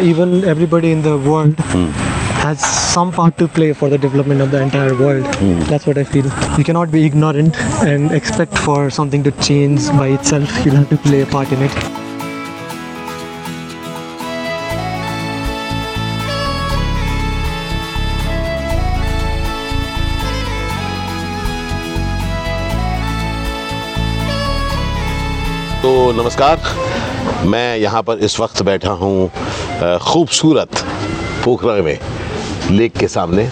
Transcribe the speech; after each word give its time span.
Even 0.00 0.42
everybody 0.44 0.90
in 0.90 1.02
the 1.02 1.18
world 1.18 1.54
has 2.40 2.58
some 2.64 3.12
part 3.12 3.36
to 3.36 3.46
play 3.46 3.74
for 3.74 3.90
the 3.90 3.98
development 3.98 4.40
of 4.40 4.50
the 4.50 4.58
entire 4.58 4.94
world. 4.98 5.26
That's 5.68 5.86
what 5.86 5.98
I 5.98 6.04
feel. 6.04 6.24
You 6.56 6.64
cannot 6.64 6.90
be 6.90 7.04
ignorant 7.04 7.54
and 7.84 8.10
expect 8.10 8.56
for 8.56 8.88
something 8.88 9.22
to 9.24 9.30
change 9.32 9.86
by 9.88 10.06
itself. 10.08 10.48
You'll 10.64 10.76
have 10.76 10.88
to 10.88 10.96
play 10.96 11.20
a 11.20 11.26
part 11.26 11.52
in 11.52 11.60
it. 11.60 11.70
तो 25.82 26.12
नमस्कार 26.22 26.90
मैं 27.50 27.76
यहाँ 27.78 28.02
पर 28.02 28.18
इस 28.24 28.38
वक्त 28.40 28.62
बैठा 28.62 28.90
हूँ 29.02 29.30
खूबसूरत 30.12 30.84
पोखरा 31.44 31.74
में 31.82 31.98
लेक 32.70 32.92
के 32.98 33.08
सामने। 33.08 33.48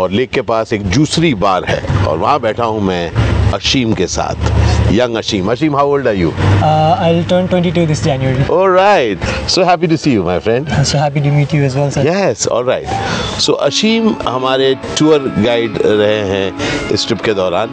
और 0.00 0.10
लेक 0.10 0.30
के 0.30 0.42
पास 0.48 0.72
एक 0.72 0.82
दूसरी 0.94 1.34
बार 1.34 1.64
है 1.68 2.04
और 2.06 2.18
वहाँ 2.18 2.40
बैठा 2.40 2.64
हूँ 2.64 2.80
मैं 2.82 3.10
अशीम 3.54 3.92
के 3.94 4.06
साथ। 4.06 4.92
Young 4.92 5.16
Ashim. 5.16 5.50
Ashim 5.52 5.76
how 5.76 5.90
old 5.92 6.08
are 6.08 6.14
you 6.14 6.32
Uh, 6.58 6.94
I'll 7.06 7.24
turn 7.30 7.48
22 7.50 7.86
this 7.88 8.00
January. 8.06 8.48
Alright 8.50 9.24
so 9.50 9.62
happy 9.64 9.86
to 9.86 9.96
see 9.96 10.14
you 10.14 10.24
my 10.24 10.38
friend 10.38 10.68
So 10.90 10.98
happy 10.98 11.22
to 11.26 11.34
meet 11.36 11.54
you 11.56 11.62
as 11.68 11.76
well, 11.78 11.92
sir. 11.96 12.06
Yes 12.06 12.46
alright 12.52 13.40
so 13.40 13.52
Ashim 13.68 14.14
हमारे 14.28 14.74
tour 14.98 15.32
guide 15.44 15.78
रहे 15.84 16.20
हैं 16.30 16.90
इस 16.92 17.06
trip 17.06 17.20
के 17.20 17.34
दौरान। 17.34 17.72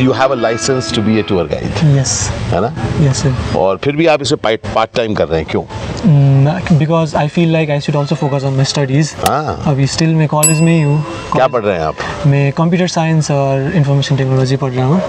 You 0.00 0.12
have 0.12 0.32
a 0.32 0.34
license 0.34 0.92
to 0.94 1.02
be 1.02 1.18
a 1.18 1.22
tour 1.28 1.46
guide 1.52 1.74
Yes, 1.96 2.10
है 2.52 2.60
ना? 2.60 2.72
Yes, 3.04 3.22
sir. 3.24 3.32
और 3.58 3.76
फिर 3.84 3.96
भी 3.96 4.06
आप 4.14 4.22
इसे 4.22 4.36
पार्ट 4.46 4.90
टाइम 4.96 5.14
कर 5.14 5.28
रहे 5.28 5.40
हैं 5.40 5.48
क्यों? 5.50 5.62
Because 6.80 7.14
I 7.20 7.24
feel 7.36 7.54
like 7.56 7.70
I 7.76 7.78
should 7.84 7.96
also 8.00 8.18
focus 8.22 8.44
on 8.48 8.58
my 8.58 8.66
studies. 8.72 9.14
हाँ 9.28 9.62
अभी 9.66 9.86
स्टिल 9.94 10.14
मैं 10.14 10.28
कॉलेज 10.28 10.60
में 10.60 10.72
ही 10.72 10.80
हूँ. 10.82 11.02
क्या 11.32 11.46
पढ़ 11.48 11.64
रहे 11.64 11.76
हैं 11.78 11.84
आप? 11.84 11.94
मैं 12.26 12.50
कंप्यूटर 12.58 12.88
साइंस 12.88 13.30
और 13.30 13.72
इंफॉर्मेशन 13.76 14.16
टेक्नोलॉजी 14.16 14.56
पढ़ 14.56 14.72
रहा 14.72 14.86
हूँ. 14.86 15.00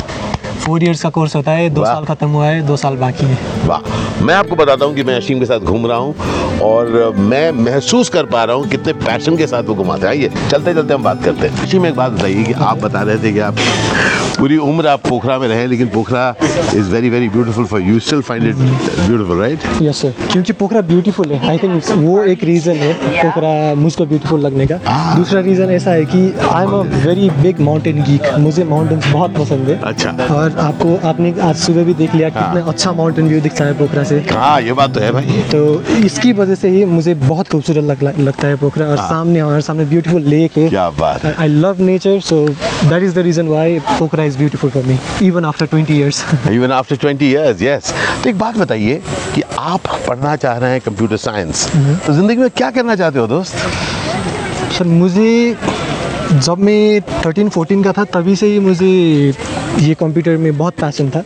फोर 0.66 0.84
इयर्स 0.84 1.02
का 1.02 1.09
कोर्स 1.16 1.36
होता 1.36 1.52
है 1.52 1.69
दो 1.69 1.84
साल 1.86 2.06
खत्म 2.06 2.28
हुआ 2.30 2.45
है 2.45 2.62
दो 2.67 2.75
साल 2.78 2.95
बाकी 2.97 3.25
है। 3.25 3.38
वाह। 3.67 4.23
मैं 4.25 4.34
आपको 4.36 4.56
बताता 4.56 4.86
हूँ 4.86 4.95
कि 4.95 5.03
मैं 5.03 5.16
अशीम 5.16 5.40
के 5.40 5.45
साथ 5.45 5.59
घूम 5.59 5.86
रहा 5.88 5.97
हूँ 5.97 6.59
और 6.64 7.14
मैं 7.17 7.52
महसूस 7.64 8.09
कर 8.09 8.25
पा 8.25 8.44
रहा 8.44 8.56
हूँ 8.56 8.67
कितने 8.69 8.94
पैशन 9.06 9.38
के 9.38 9.47
साथ 9.47 9.64
वो 9.64 9.75
घुमाते 9.75 10.02
हैं। 10.02 10.09
आइए 10.09 10.30
चलते 10.50 10.73
चलते 10.73 10.94
हम 10.94 11.03
बात 11.03 11.23
करते 11.23 11.47
हैं। 11.47 11.62
अशीम 11.64 11.86
एक 11.86 11.95
बात 11.95 12.12
बताइए 12.12 12.44
कि 12.44 12.53
आप 12.53 12.78
बता 12.84 13.02
रहे 13.02 13.17
थे 13.23 13.34
कि 13.34 13.40
आप 13.40 13.56
पूरी 14.40 14.58
उम्र 14.70 14.88
आप 14.88 15.02
पोखरा 15.08 15.38
में 15.40 15.48
रहे 15.48 15.66
लेकिन 15.68 15.88
Pokhara 15.90 16.24
is 16.76 16.90
very 16.92 17.10
very 17.10 17.30
beautiful 17.30 17.66
for 17.66 17.82
you 17.82 18.00
still 18.00 18.22
find 18.22 18.48
it 18.48 18.56
beautiful 18.56 19.40
right 19.40 19.60
yes 19.82 20.02
sir 20.02 20.14
क्योंकि 20.32 20.54
पोखरा 20.54 20.82
ब्यूटीफुल 20.90 21.32
है। 21.32 21.50
आई 21.50 21.58
थिंक 21.58 21.84
वो 21.98 22.24
एक 22.24 22.44
रीज़न 22.44 22.76
है 22.76 22.94
पोखरा 22.94 23.54
मुझको 23.76 24.06
ब्यूटीफुल 24.06 24.40
लगने 24.42 24.68
का। 24.68 24.78
दूसरा 25.18 25.42
रीज़न 25.42 25.72
ऐसा 25.72 25.92
है 25.92 26.06
कि 26.06 26.20
I 26.50 26.64
am 26.64 26.72
a 26.72 26.82
very 27.06 27.30
big 27.42 27.60
mountain 27.68 28.04
geek 28.04 28.34
मुझे 28.40 28.64
माउंटेन्स 28.64 29.08
बहुत 29.14 29.36
पसंद 29.38 29.70
है। 29.70 29.80
अच्छा। 29.84 30.12
और 30.36 30.58
आपको 30.60 30.96
आपने 31.08 31.34
आज 31.50 31.56
सुबह 31.58 31.84
भी 31.84 31.94
देख 31.94 32.16
लिया 32.16 32.30
कितना 32.30 32.62
अच्छा 32.72 32.92
माउंटेन 32.92 33.28
व्यू 33.30 33.42
दिखता 33.42 33.66
है 33.66 33.74
पोखरा 33.80 34.04
से। 34.04 34.20
हाँ 34.32 34.62
ये 34.62 34.74
बात 34.74 34.94
तो 34.94 35.00
है 35.00 35.12
भाई। 35.12 35.44
तो 35.52 35.64
इसकी 36.06 36.34
वजह 36.34 36.56
से 36.56 36.70
ही 36.70 36.86
मुझे 36.86 37.14
बहुत 37.26 37.48
खूबसूरत 37.50 37.84
लग, 37.84 38.20
लगता 38.20 38.48
है 38.48 38.56
पोखरा। 38.58 38.88
और 38.88 38.98
सामने 38.98 39.40
हमारे 39.40 39.62
सामने 39.62 39.86
ब्यूटीफुल 39.86 40.22
लेक 40.36 40.58
है। 40.58 40.70
क्या 40.70 40.90
बात 41.00 41.26
है। 41.26 41.36
I 41.38 41.50
love 41.64 41.84
nature, 41.90 42.18
so 42.30 42.44
that 42.92 43.10
is 43.10 43.20
the 43.20 43.28
reason 43.28 43.54
why 43.56 43.68
Pokhara 43.90 44.27
is 44.28 44.38
beautiful 44.38 44.70
for 44.70 44.83
me, 44.83 44.95
even 45.22 45.45
after 45.50 45.67
20 45.73 45.94
years. 46.00 46.22
Even 46.52 46.72
after 46.72 46.95
20 47.06 47.22
years 47.23 47.61
yes 47.61 47.94
तो 48.23 48.30
एक 48.30 48.38
बात 48.38 48.58
बताइए 48.58 49.02
कि 49.36 49.42
आप 49.59 49.88
पढ़ना 50.08 50.36
चाह 50.44 50.58
रहे 50.58 50.72
हैं 50.72 50.81
कंप्यूटर 50.86 51.17
साइंस 51.25 51.66
तो 52.06 52.14
ज़िंदगी 52.14 52.38
में 52.42 52.50
क्या 52.58 52.69
करना 52.78 52.95
चाहते 52.95 53.19
हो 53.19 53.28
दोस्त? 53.28 53.56
सर 54.78 54.86
मुझे 55.02 55.56
जब 56.34 56.58
मैं 56.59 57.02
13 57.25 57.50
14 57.58 57.84
का 57.84 57.92
था 57.97 58.03
तभी 58.14 58.36
से 58.36 58.47
ही 58.47 58.59
मुझे 58.59 58.92
ये 59.80 59.94
कंप्यूटर 59.95 60.38
में 60.38 60.57
बहुत 60.57 60.74
पैसन 60.75 61.09
था। 61.09 61.24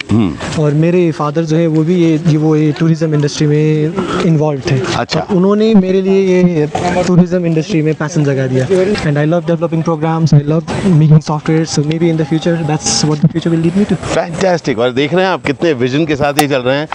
और 0.62 0.74
मेरे 0.76 1.12
फादर 1.12 1.44
जो 1.44 1.58
है 1.58 1.68
वो 1.68 1.84
भी 1.84 1.96
ये 1.96 2.12
ये 2.28 2.38
वो 2.38 2.56
ये 2.56 2.72
टूरिज़्म 2.80 3.14
इंडस्ट्री 3.16 3.48
में 3.48 4.24
इन्वॉल्व 4.26 4.62
थे। 4.72 4.80
अच्छा। 4.98 5.20
तो 5.20 5.36
उन्होंने 5.36 5.74
मेरे 5.76 6.02
लिए 6.02 6.42
ये 6.42 6.68
टूरिज़्म 7.08 7.46
इंडस्ट्री 7.46 7.82
में 7.82 7.94
पैसन 7.96 8.24
जगा 8.24 8.48
दिया। 8.48 8.66
And 9.08 9.18
I 9.18 9.26
love 9.26 9.46
developing 9.48 9.84
programs 9.84 10.34
I 10.34 10.42
love 10.48 10.64
making 10.88 11.20
software 11.22 11.66
so 11.68 11.84
maybe 12.00 12.10
in 12.10 12.18
the 12.18 12.26
future 12.30 12.64
that's 12.68 13.04
what 13.06 13.26
the 13.26 13.32
future 13.32 13.50
will 13.50 13.60
lead 13.60 13.78
me 13.78 13.84
to 13.86 13.96
fantastic 13.96 14.80
और 14.80 14.92
देख 14.94 15.14
रहे 15.14 15.26
हैं 15.26 15.32
आप 15.32 15.46
कितने 15.46 15.74
विजन 15.76 16.06
के 16.06 16.16
साथ 16.16 16.42
ये 16.42 16.48
चल 16.48 16.62
रहे 16.62 16.78
हैं। 16.78 16.88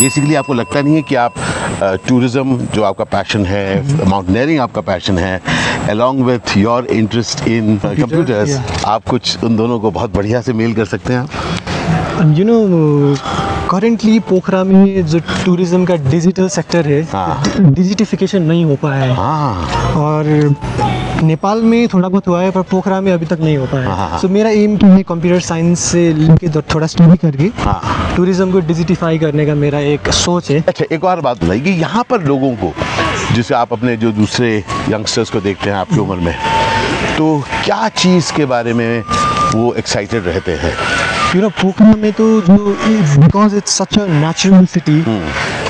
बेसिकली 0.00 0.34
आपको 0.34 0.54
लगता 0.54 0.80
नहीं 0.80 0.94
है 0.94 1.02
कि 1.02 1.14
आप 1.14 1.34
टूरिज़्म 2.08 2.56
जो 2.74 2.82
आपका 2.82 3.04
पैशन 3.12 3.44
है 3.46 4.06
माउंटेनियरिंग 4.08 4.60
आपका 4.60 4.80
पैशन 4.80 5.18
है 5.18 5.40
along 5.90 6.24
with 6.26 6.56
your 6.56 6.86
interest 6.92 7.46
in 7.48 7.76
computers 7.78 8.84
आप 8.86 9.08
कुछ 9.10 9.44
उन 9.44 9.56
दोनों 9.56 9.78
को 9.80 9.90
बहुत 9.90 10.14
बढ़िया 10.14 10.40
से 10.40 10.52
मेल 10.52 10.74
कर 10.74 10.84
सकते 10.84 11.12
हैं 11.12 11.20
आप? 11.20 12.34
यू 12.38 12.44
नो 12.44 13.16
करेंटली 13.70 14.18
पोखरा 14.28 14.62
में 14.64 15.06
जो 15.06 15.18
टूरिज़्म 15.44 15.84
का 15.86 15.96
डिजिटल 16.10 16.48
सेक्टर 16.48 16.86
है 16.86 17.02
हाँ। 17.12 17.42
डिजिटिफिकेशन 17.60 18.42
नहीं 18.42 18.64
हो 18.64 18.76
पाया 18.82 19.02
है। 19.02 19.14
हाँ। 19.14 19.94
और 19.96 20.24
नेपाल 21.22 21.60
में 21.62 21.86
थोड़ा 21.88 22.08
बहुत 22.08 22.28
हुआ 22.28 22.40
है 22.42 22.50
पर 22.50 22.62
पोखरा 22.70 23.00
में 23.00 23.12
अभी 23.12 23.26
तक 23.26 23.40
नहीं 23.40 23.56
हो 23.56 23.64
हाँ, 23.64 23.72
पाया 23.72 23.94
हाँ। 23.94 24.08
है। 24.10 24.18
सो 24.18 24.28
मेरा 24.28 24.50
एम 24.50 24.76
है 24.84 25.02
कंप्यूटर 25.02 25.40
साइंस 25.40 25.80
से 25.80 26.12
लेके 26.12 26.48
थोड़ा 26.74 26.86
स्टडी 26.86 27.16
करके 27.16 27.50
हाँ। 27.62 28.14
टूरिज़्म 28.16 28.52
को 28.52 28.60
डिजिटिफाई 28.68 29.18
करने 29.18 29.46
का 29.46 29.54
मेरा 29.54 29.78
एक 29.92 30.08
सोच 30.14 30.50
है। 30.50 30.62
अच्छा 30.68 30.84
एक 30.92 31.04
और 31.04 31.20
बात 31.20 31.44
बताइए 31.44 31.60
कि 31.60 31.70
यहाँ 31.80 32.04
पर 32.10 32.22
लोगों 32.24 32.54
को 32.56 32.72
जिसे 33.34 33.54
आप 33.54 33.72
अपने 33.72 33.96
जो 33.96 34.12
दूसरे 34.12 34.56
यंगस्टर्स 34.90 35.30
को 35.30 35.40
देखते 35.40 35.70
हैं 35.70 35.76
आपकी 35.76 35.98
उम्र 36.00 36.16
में 36.20 36.34
तो 37.16 37.38
क्या 37.64 37.88
चीज़ 37.96 38.32
के 38.36 38.44
बारे 38.46 38.72
में 38.74 39.02
वो 39.54 39.72
एक्साइटेड 39.74 40.26
रहते 40.26 40.52
हैं? 40.56 40.72
यू 41.34 41.40
नो 41.42 41.48
पोखरा 41.60 41.94
में 41.96 42.12
तो 42.12 42.24
जो 42.42 42.56
because 43.20 43.54
it's 43.56 43.76
such 43.78 43.98
a 43.98 44.06
natural 44.06 44.64
city 44.72 45.00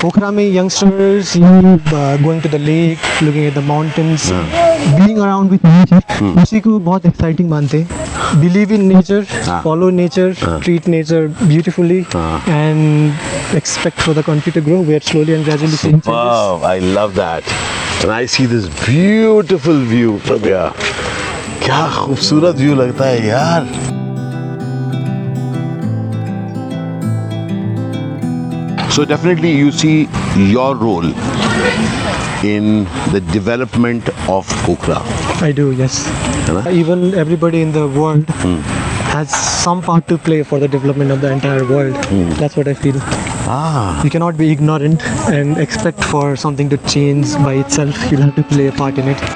Pokhara 0.01 0.31
में 0.31 0.45
youngsters 0.45 1.33
going 1.37 2.43
to 2.43 2.49
the 2.49 2.61
lake 2.61 3.23
looking 3.23 3.45
at 3.45 3.55
the 3.55 3.63
mountains 3.67 4.31
being 4.33 5.19
around 5.19 5.51
with 5.51 5.67
nature 5.67 6.41
उसी 6.43 6.61
को 6.61 6.79
बहुत 6.89 7.07
एक्साइटिंग 7.07 7.51
मानते 7.51 7.79
हैं। 7.79 8.41
Believe 8.41 8.73
in 8.73 8.85
nature. 8.95 9.23
Follow 9.65 9.91
nature 9.91 10.35
treat 10.63 10.89
nature 10.89 11.27
beautifully. 11.43 11.99
And 11.99 13.55
expect 13.57 14.01
for 14.01 14.15
the 14.15 14.25
country 14.27 14.53
to 14.53 14.63
grow 14.71 14.83
we 14.83 14.95
are 14.95 15.01
slowly 15.11 15.33
and 15.33 15.45
gradually 15.45 15.77
seeing 15.77 16.01
Wow, 16.09 16.59
I 16.73 16.79
love 16.99 17.17
that. 17.23 17.57
And 18.03 18.13
I 18.19 18.25
see 18.35 18.51
this 18.57 18.69
beautiful 18.83 19.83
view 19.95 20.19
from 20.29 20.51
here. 20.51 20.69
क्या 21.65 21.87
खूबसूरत 21.97 22.57
view 22.57 22.75
लगता 22.75 23.05
है 23.05 23.27
यार। 23.27 23.92
So 28.96 29.06
definitely 29.06 29.52
you 29.52 29.72
see 29.72 30.08
your 30.52 30.76
role 30.76 31.06
in 32.44 32.86
the 33.14 33.22
development 33.34 34.10
of 34.36 34.48
Pokhara. 34.66 35.00
I 35.42 35.52
do, 35.52 35.72
yes. 35.72 36.00
है 36.48 36.54
ना? 36.58 36.64
Even 36.82 37.14
everybody 37.24 37.62
in 37.62 37.72
the 37.78 37.88
world 38.00 38.30
has 39.14 39.36
some 39.64 39.82
part 39.82 40.08
to 40.08 40.18
play 40.28 40.44
for 40.44 40.60
the 40.60 40.68
development 40.68 41.12
of 41.12 41.22
the 41.22 41.32
entire 41.32 41.66
world. 41.66 41.96
That's 42.44 42.56
what 42.56 42.68
I 42.68 42.74
feel. 42.74 42.96
Ah, 43.50 44.04
You 44.04 44.10
cannot 44.10 44.38
be 44.38 44.52
ignorant 44.52 45.04
and 45.40 45.58
expect 45.58 46.04
for 46.14 46.36
something 46.36 46.70
to 46.70 46.78
change 46.96 47.34
by 47.50 47.54
itself. 47.66 48.00
You'll 48.12 48.22
have 48.30 48.36
to 48.36 48.44
play 48.56 48.68
a 48.68 48.78
part 48.84 48.98
in 49.04 49.08
it. 49.16 49.28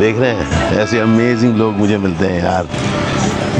देख 0.00 0.18
रहे 0.18 0.30
हैं 0.30 0.78
ऐसे 0.80 0.98
amazing 1.00 1.56
लोग 1.58 1.74
मुझे 1.74 1.98
मिलते 1.98 2.26
हैं 2.26 2.42
यार 2.42 2.66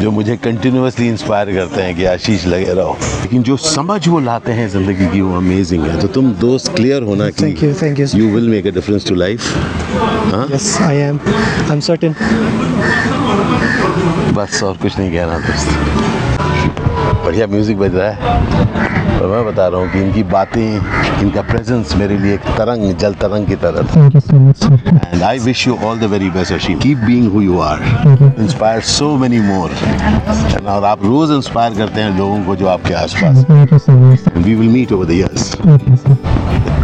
जो 0.01 0.11
मुझे 0.11 0.35
कंटिन्यूसली 0.43 1.07
इंस्पायर 1.07 1.51
करते 1.55 1.81
हैं 1.81 1.95
कि 1.95 2.05
आशीष 2.05 2.45
लगे 2.47 2.73
रहो। 2.73 2.97
लेकिन 3.21 3.43
जो 3.43 3.57
समझ 3.57 4.07
वो 4.07 4.19
लाते 4.19 4.51
हैं 4.51 4.67
ज़िंदगी 4.69 5.07
की 5.07 5.21
वो 5.21 5.35
अमेजिंग 5.37 5.83
है। 5.85 5.99
तो 6.01 6.07
तुम 6.15 6.31
दोस्त 6.41 6.73
क्लियर 6.75 7.03
होना 7.03 7.29
thank 7.41 7.63
you 7.63 7.73
thank 7.81 7.99
you 7.99 8.07
you 8.15 8.29
will 8.35 8.49
make 8.49 8.67
a 8.67 8.71
difference 8.71 9.07
to 9.07 9.15
life 9.15 9.39
yes 10.53 10.77
I 10.81 10.97
am 10.97 11.19
I 11.27 11.73
am 11.73 11.79
certain 11.89 12.15
बस 14.35 14.63
और 14.63 14.77
कुछ 14.77 14.97
नहीं 14.97 15.11
कहना 15.11 15.39
दोस्त। 15.39 16.20
बढ़िया 17.13 17.47
म्यूज़िक 17.47 17.77
बज 17.77 17.95
रहा 17.95 18.09
है 18.09 19.19
और 19.21 19.27
मैं 19.29 19.45
बता 19.45 19.67
रहा 19.67 19.81
हूँ 19.81 19.91
कि 19.91 19.99
इनकी 19.99 20.23
बातें 20.29 20.61
इनका 21.21 21.41
प्रेजेंस 21.49 21.95
मेरे 21.95 22.17
लिए 22.17 22.33
एक 22.33 22.45
तरंग 22.57 22.93
जल 22.99 23.13
तरंग 23.21 23.47
की 23.47 23.55
तरह 23.63 23.81
था 23.85 25.21
I 25.23 25.37
wish 25.39 25.67
you 25.67 25.75
all 25.77 25.95
the 25.95 26.07
very 26.07 26.29
best, 26.29 26.51
Ashim. 26.51 26.79
Keep 26.81 27.05
being 27.05 27.29
who 27.29 27.41
you 27.41 27.59
are. 27.59 27.79
Inspire 28.37 28.81
so 28.83 29.09
many 29.17 29.41
more. 29.41 29.69
And 29.69 30.67
और 30.67 30.85
आप 30.85 31.03
रोज 31.05 31.31
इंस्पायर 31.31 31.77
करते 31.77 32.01
हैं 32.01 32.17
लोगों 32.17 32.43
को 32.45 32.55
जो 32.55 32.67
आपके 32.67 32.93
आसपास 32.95 33.45
meet 34.71 34.91
over 34.91 35.05
the 35.05 35.15
years. 35.15 35.49
Okay, 35.67 35.97
sir. 35.97 36.17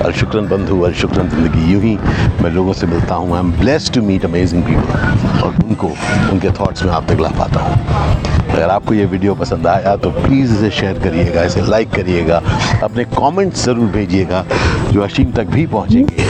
और 0.06 0.12
शुक्रन 0.13 0.47
बंधु 0.47 0.81
और 0.83 0.94
शुक्रन 0.94 1.30
ज़िंदगी 1.30 1.71
यूँ 1.71 1.81
ही 1.81 1.95
मैं 2.44 2.50
लोगों 2.51 2.73
से 2.73 2.88
मिलता 2.88 3.15
हूँ 3.15 3.33
I 3.33 3.39
am 3.39 3.51
blessed 3.51 3.94
to 3.94 4.01
meet 4.01 4.25
amazing 4.25 4.63
people 4.63 5.41
और 5.44 5.56
उनको 5.65 5.88
उनके 6.31 6.50
थॉट्स 6.59 6.83
में 6.85 6.91
आप 6.91 7.07
तक 7.09 7.21
ला 7.21 7.30
पाता 7.39 7.62
हूँ 7.62 8.17
अगर 8.57 8.69
आपको 8.69 8.94
ये 8.94 9.06
वीडियो 9.06 9.33
पसंद 9.36 9.68
आया 9.68 9.95
तो 10.04 10.09
प्लीज़ 10.12 10.54
इसे 10.54 10.69
शेयर 10.77 11.00
करिएगा 11.00 11.44
इसे 11.44 11.62
लाइक 11.62 11.89
करिएगा 11.94 12.38
अपने 12.83 13.04
कमेंट्स 13.06 13.63
ज़रूर 13.65 13.89
भेजिएगा 13.95 14.44
जो 14.92 15.01
अशीम 15.01 15.31
तक 15.31 15.48
भी 15.56 15.65
पहुँचेंगे। 15.74 16.25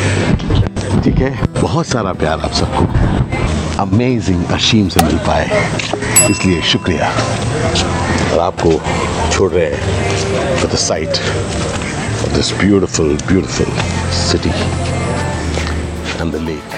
ठीक 1.03 1.17
है? 1.17 1.29
बहुत 1.61 1.87
सारा 1.87 2.13
प्यार 2.13 2.39
आप 2.39 2.51
सबको। 2.59 3.81
अमेजिंग 3.83 4.45
अशीम 4.53 4.87
से 4.89 5.03
मिल 5.03 5.17
पाए। 5.27 5.63
इसलिए 6.29 6.61
शुक्रिया। 6.71 7.11
और 8.33 8.39
आपको 8.39 8.71
छोड़ 9.31 9.51
रहे 9.51 9.65
हैं 9.65 10.69
the 10.73 10.75
sight 10.87 11.21
this 12.35 12.51
beautiful, 12.61 13.15
beautiful 13.29 13.71
city 14.23 14.51
and 16.19 16.31
the 16.31 16.43
lake. 16.49 16.76